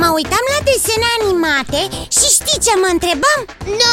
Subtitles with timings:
[0.00, 1.80] Mă uitam la desene animate
[2.16, 3.40] și știi ce mă întrebam?
[3.80, 3.92] Nu,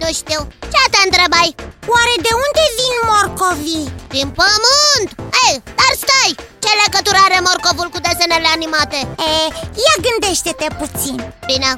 [0.00, 0.40] nu știu
[0.72, 1.48] Ce te întrebai?
[1.94, 3.88] Oare de unde vin morcovii?
[4.16, 5.08] Din pământ
[5.44, 6.32] Ei, dar stai!
[6.62, 8.98] Ce legătură are morcovul cu desenele animate?
[9.28, 9.30] E,
[9.84, 11.16] ia gândește-te puțin
[11.48, 11.70] Bine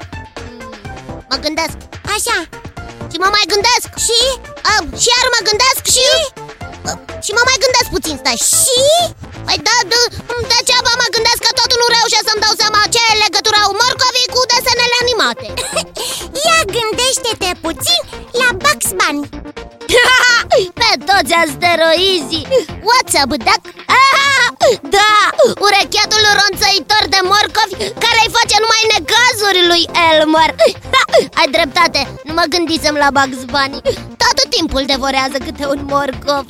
[1.30, 1.77] Mă gândesc
[2.15, 2.38] Așa
[3.11, 4.20] Și mă mai gândesc Și?
[4.73, 6.06] A, Și iar mă gândesc și...
[6.88, 6.93] A,
[7.25, 8.80] Și mă mai gândesc puțin, stai Și?
[9.47, 10.01] Păi da, da,
[10.52, 12.13] degeaba mă gândesc că totul nu reușesc
[15.41, 15.93] desenele animate
[16.45, 18.02] Ia gândește-te puțin
[18.41, 19.29] la Bugs Bunny.
[20.80, 22.47] Pe toți asteroizii.
[22.88, 23.62] What's up, duck?
[24.01, 24.48] Ah,
[24.97, 25.15] da,
[25.66, 27.74] urechetul ronțăitor de morcovi
[28.05, 30.51] Care îi face numai necazuri lui Elmer.
[31.38, 33.80] Ai dreptate, nu mă gândisem la Bugs Bunny.
[34.23, 36.45] Tot timpul devorează câte un morcov.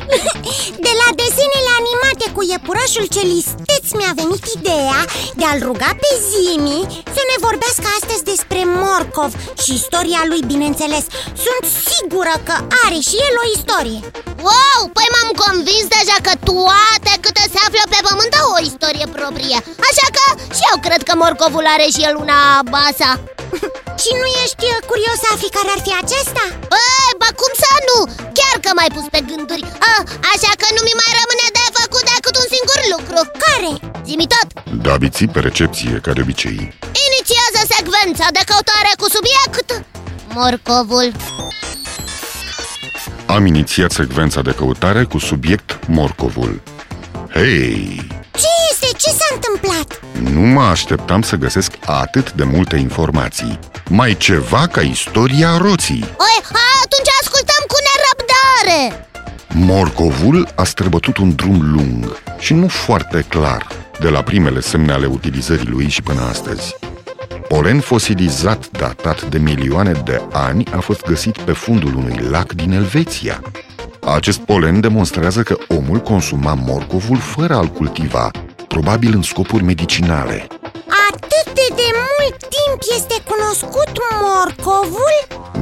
[0.87, 5.01] De la desenele animate cu iepurașul cel isteț mi-a venit ideea
[5.39, 6.81] de a-l ruga pe Zimi
[7.14, 9.33] să ne vorbească astăzi despre Morcov
[9.63, 11.05] și istoria lui, bineînțeles.
[11.45, 14.01] Sunt sigură că are și el o istorie.
[14.47, 19.07] Wow, păi m-am convins deja că toate câte se află pe pământ au o istorie
[19.17, 19.59] proprie.
[19.89, 20.25] Așa că
[20.57, 22.39] și eu cred că morcovul are și el una
[22.73, 23.11] basa
[24.03, 26.45] Și nu ești uh, curios să afli care ar fi acesta?
[26.73, 27.99] Băi, ba cum să nu?
[28.39, 29.65] Chiar că m-ai pus pe gânduri.
[29.91, 32.64] Ah, Așa că nu mi mai rămâne de făcut decât un singur
[32.97, 33.93] lucru Care?
[34.05, 34.63] Zimi tot.
[34.85, 36.59] Da, biții pe recepție, ca de obicei.
[37.09, 39.85] Inițiază secvența de căutare cu subiect.
[40.35, 41.13] Morcovul.
[43.27, 46.63] Am inițiat secvența de căutare cu subiect morcovul.
[47.33, 48.87] Hei, Ce este?
[48.97, 50.01] Ce s-a întâmplat?
[50.33, 53.59] nu mă așteptam să găsesc atât de multe informații.
[53.89, 56.03] Mai ceva ca istoria roții.
[56.03, 56.37] Oi,
[56.83, 59.04] atunci ascultăm cu nerăbdare
[59.57, 63.67] Morcovul a străbătut un drum lung și nu foarte clar
[64.01, 66.77] de la primele semne ale utilizării lui și până astăzi.
[67.49, 72.73] Polen fosilizat datat de milioane de ani a fost găsit pe fundul unui lac din
[72.73, 73.43] Elveția.
[74.15, 78.31] Acest polen demonstrează că omul consuma morcovul fără a-l cultiva,
[78.69, 80.47] probabil în scopuri medicinale.
[81.11, 83.93] Atât de, de mult timp este cunoscut
[84.23, 85.15] morcovul?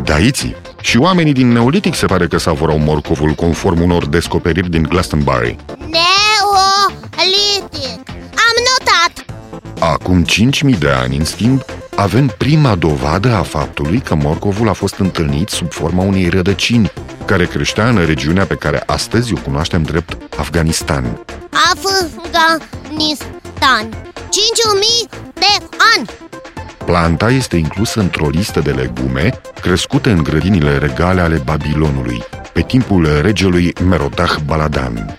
[0.04, 5.56] Daiții și oamenii din Neolitic se pare că savorau morcovul conform unor descoperiri din Glastonbury.
[5.78, 9.24] Neolitic Am notat
[9.78, 10.24] Acum
[10.72, 11.62] 5.000 de ani, în schimb,
[11.94, 16.92] avem prima dovadă a faptului că morcovul a fost întâlnit sub forma unei rădăcini
[17.24, 21.18] care creștea în regiunea pe care astăzi o cunoaștem drept Afganistan.
[21.72, 22.62] Afganistan
[24.30, 25.64] 5000 de
[25.96, 26.08] ani
[26.84, 32.22] Planta este inclusă într-o listă de legume crescute în grădinile regale ale Babilonului,
[32.52, 35.16] pe timpul regelui Merodach Baladan.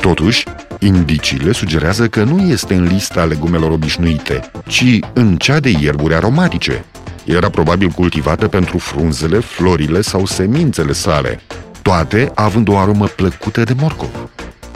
[0.00, 0.44] Totuși,
[0.78, 6.84] indiciile sugerează că nu este în lista legumelor obișnuite, ci în cea de ierburi aromatice.
[7.24, 11.40] Era probabil cultivată pentru frunzele, florile sau semințele sale,
[11.82, 14.28] toate având o aromă plăcută de morcov.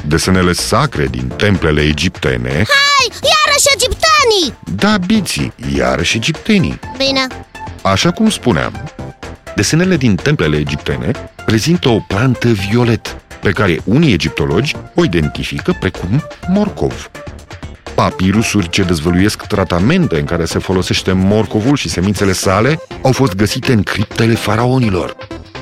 [0.07, 3.69] Desenele sacre din templele egiptene, Hai, iarăși
[4.37, 7.27] egiptenii da biții, iarăși egiptenii, Bine,
[7.83, 8.73] Așa cum spuneam,
[9.55, 11.11] desenele din templele egiptene
[11.47, 17.11] prezintă o plantă violet, pe care unii egiptologi o identifică precum morcov.
[17.95, 23.73] Papirusuri ce dezvăluiesc tratamente în care se folosește morcovul și semințele sale au fost găsite
[23.73, 25.17] în criptele faraonilor.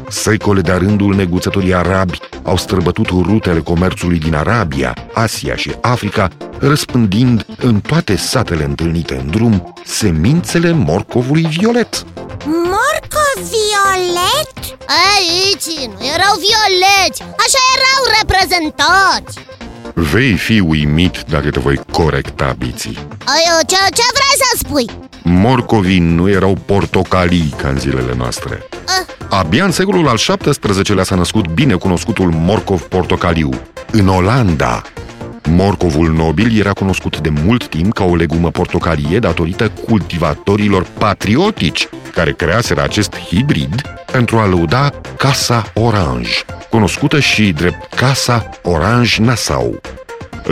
[0.08, 6.28] Secole de-a rândul neguțătorii arabi au străbătut rutele comerțului din Arabia, Asia și Africa,
[6.58, 12.04] răspândind în toate satele întâlnite în drum semințele morcovului violet.
[12.44, 14.54] Morcov violet?
[14.86, 19.38] aici nu erau violeți Așa erau reprezentați
[19.94, 22.98] Vei fi uimit dacă te voi corecta, biții.
[23.24, 24.90] Ai, ce, ce vrei să spui?
[25.22, 28.68] Morcovii nu erau portocalii ca în zilele noastre.
[29.30, 33.50] Ah, Abia în secolul al XVII-lea s-a născut bine cunoscutul morcov portocaliu,
[33.90, 34.82] în Olanda.
[35.48, 42.32] Morcovul nobil era cunoscut de mult timp ca o legumă portocalie datorită cultivatorilor patriotici care
[42.32, 43.82] creaseră acest hibrid
[44.12, 46.30] pentru a lăuda Casa Orange,
[46.70, 49.80] cunoscută și drept Casa Orange Nassau.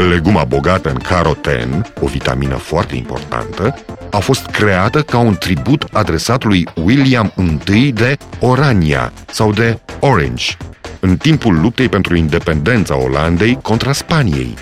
[0.08, 3.74] Leguma bogată în caroten, o vitamină foarte importantă,
[4.12, 7.32] a fost creată ca un tribut adresat lui William
[7.66, 10.56] I de Orania sau de Orange,
[11.00, 14.54] în timpul luptei pentru independența Olandei contra Spaniei.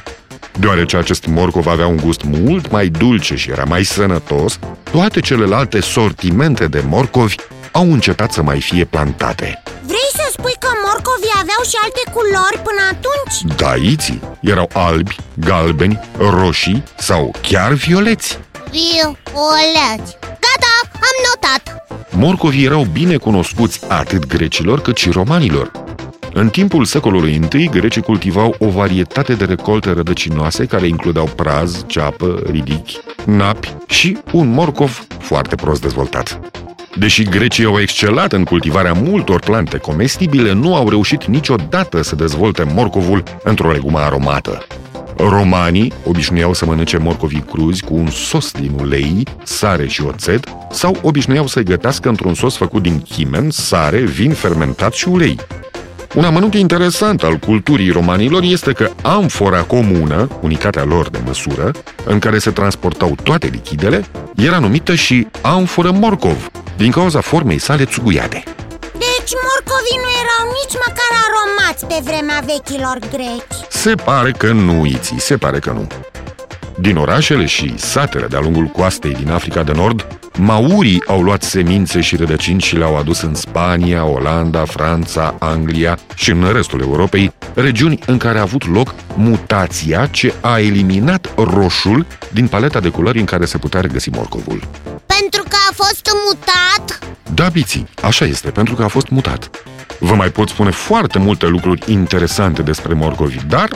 [0.58, 4.58] Deoarece acest morcov avea un gust mult mai dulce și era mai sănătos,
[4.90, 7.34] toate celelalte sortimente de morcovi
[7.72, 9.62] au încetat să mai fie plantate.
[9.82, 13.56] Vrei să spui că morcovii aveau și alte culori până atunci?
[13.56, 18.38] Daiții erau albi, galbeni, roșii sau chiar violeți.
[18.70, 20.18] Violeți
[20.92, 25.70] Am notat Morcovii erau bine cunoscuți atât grecilor cât și romanilor.
[26.32, 32.42] În timpul secolului I, grecii cultivau o varietate de recolte rădăcinoase care includeau praz, ceapă,
[32.50, 36.40] ridichi, napi și un morcov foarte prost dezvoltat.
[36.96, 42.62] Deși grecii au excelat în cultivarea multor plante comestibile, nu au reușit niciodată să dezvolte
[42.62, 44.66] morcovul într-o legumă aromată.
[45.28, 50.96] Romanii obișnuiau să mănânce morcovii cruzi cu un sos din ulei, sare și oțet sau
[51.02, 55.36] obișnuiau să-i gătească într-un sos făcut din chimen, sare, vin fermentat și ulei.
[56.14, 61.70] Un amănunt interesant al culturii romanilor este că amfora comună, unitatea lor de măsură,
[62.04, 64.04] în care se transportau toate lichidele,
[64.36, 68.42] era numită și amforă morcov, din cauza formei sale țuguiate.
[68.92, 74.86] Deci morcovii nu erau nici măcar aromați pe vremea vechilor greci Se pare că nu,
[74.86, 75.86] Iții, se pare că nu.
[76.80, 82.00] Din orașele și satele de-a lungul coastei din Africa de Nord, maurii au luat semințe
[82.00, 87.98] și rădăcini și le-au adus în Spania, Olanda, Franța, Anglia și în restul Europei, regiuni
[88.06, 93.24] în care a avut loc mutația ce a eliminat roșul din paleta de culori în
[93.24, 94.60] care se putea regăsi morcovul.
[95.06, 99.50] Pentru că a fost mutat Da, biții, așa este, pentru că a fost mutat.
[99.98, 103.68] Vă mai pot spune foarte multe lucruri interesante despre morcovi, dar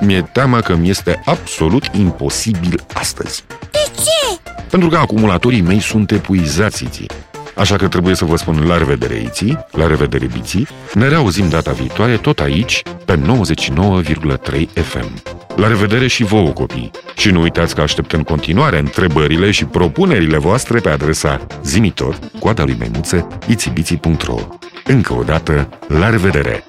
[0.00, 3.44] mi-e teamă că mi este absolut imposibil astăzi.
[3.70, 4.40] De ce?
[4.70, 7.10] Pentru că acumulatorii mei sunt epuizați, Iții.
[7.54, 10.68] Așa că trebuie să vă spun la revedere, Iții, la revedere, Biții.
[10.94, 15.37] Ne reauzim data viitoare tot aici, pe 99,3 FM.
[15.58, 16.90] La revedere și vouă, copii!
[17.16, 22.64] Și nu uitați că aștept în continuare întrebările și propunerile voastre pe adresa zimitor, coada
[22.64, 24.38] lui maimuță, itibiții.ro
[24.84, 25.54] Încă o dată,
[26.00, 26.64] la revedere!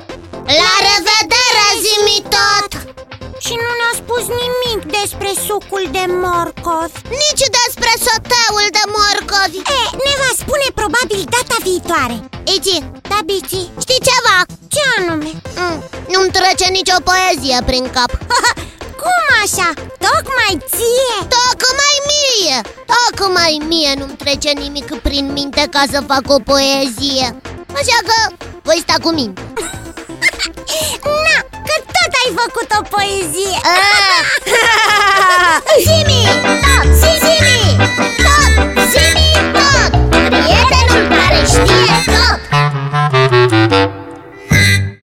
[0.61, 2.71] La revedere, zimi tot
[3.45, 6.91] Și nu ne-a spus nimic despre sucul de morcov
[7.23, 12.17] Nici despre soteul de morcovi E, ne va spune probabil data viitoare
[12.55, 12.73] Ici,
[13.11, 13.59] Da, Bici?
[13.83, 14.37] știi ceva?
[14.73, 15.31] Ce anume?
[15.59, 15.77] Mm,
[16.11, 18.45] nu-mi trece nicio poezie prin cap Cum
[19.45, 19.67] așa?
[20.05, 21.15] Tocmai ție?
[21.35, 22.57] Tocmai mie
[22.93, 27.27] Tocmai mie nu-mi trece nimic prin minte ca să fac o poezie
[27.79, 29.33] Așa că voi sta cu mine
[31.25, 31.37] Na,
[31.67, 34.25] că tot ai făcut o poezie Ah!
[35.85, 36.21] Zimi!
[36.63, 37.08] Da, zi